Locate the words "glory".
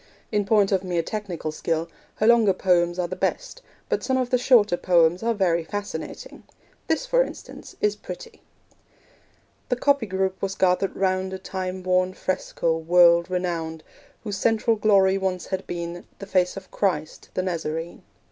14.75-15.19